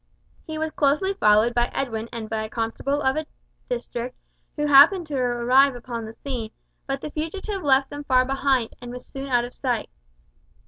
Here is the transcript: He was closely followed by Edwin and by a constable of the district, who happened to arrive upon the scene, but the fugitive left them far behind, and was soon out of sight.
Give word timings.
He 0.47 0.57
was 0.57 0.71
closely 0.71 1.13
followed 1.13 1.53
by 1.53 1.69
Edwin 1.75 2.09
and 2.11 2.27
by 2.27 2.41
a 2.43 2.49
constable 2.49 3.03
of 3.03 3.13
the 3.13 3.27
district, 3.69 4.17
who 4.55 4.65
happened 4.65 5.05
to 5.05 5.15
arrive 5.15 5.75
upon 5.75 6.05
the 6.05 6.13
scene, 6.13 6.49
but 6.87 7.01
the 7.01 7.11
fugitive 7.11 7.61
left 7.61 7.91
them 7.91 8.03
far 8.05 8.25
behind, 8.25 8.75
and 8.81 8.91
was 8.91 9.05
soon 9.05 9.27
out 9.27 9.45
of 9.45 9.53
sight. 9.53 9.91